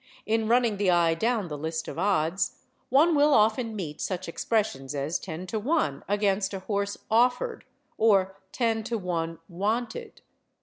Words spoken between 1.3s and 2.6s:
the list of odds,